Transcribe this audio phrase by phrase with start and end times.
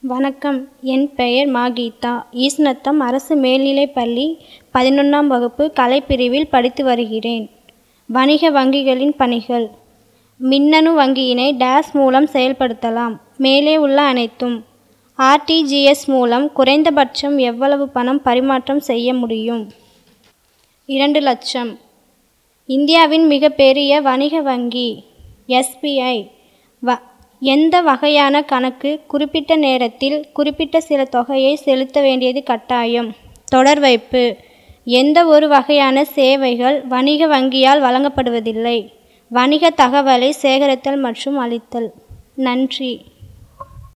[0.00, 0.68] வணக்கம்.
[0.80, 4.38] என் பெயர் மா கீதா ஈஸ்நத்தம் அரசு மேல்நிலைப்பள்ளி
[4.74, 7.50] பதினொன்றாம் வகுப்பு கலைப்பிரிவில் படித்து வருகிறேன்.
[8.06, 9.70] வணிக வங்கிகளின் பணிகள்.
[10.36, 13.16] மின்னணு வங்கியினை டேஸ் மூலம் செயல்படுத்தலாம்.
[13.36, 14.64] மேலே உள்ள அனைத்தும்.
[15.18, 19.70] ஆர்டிஜிஎஸ் மூலம் குறைந்தபட்சம் எவ்வளவு பணம் பரிமாற்றம் செய்ய முடியும்?
[20.86, 21.78] இரண்டு லட்சம்.
[22.66, 25.04] இந்தியாவின் மிகப்பெரிய வணிக வங்கி
[25.48, 26.28] எஸ்பிஐ
[26.86, 26.98] வ
[27.40, 33.14] எந்த வகையான கணக்கு குறிப்பிட்ட நேரத்தில் குறிப்பிட்ட சில தொகையை செலுத்த வேண்டியது கட்டாயம்?
[33.44, 34.36] தொடர் வைப்பு.
[34.84, 38.88] எந்த ஒரு வகையான சேவைகள் வணிக வங்கியால் வழங்கப்படுவதில்லை.
[39.28, 41.90] வணிக தகவலை சேகரித்தல் மற்றும் அளித்தல்.
[42.34, 43.04] நன்றி.